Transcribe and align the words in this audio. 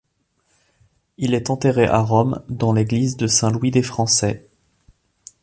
Il 1.19 1.35
est 1.35 1.51
enterré 1.51 1.85
à 1.85 1.99
Rome 2.01 2.41
dans 2.49 2.73
l'église 2.73 3.17
de 3.17 3.27
Saint-Louis 3.27 3.69
des 3.69 3.83
Français. 3.83 4.47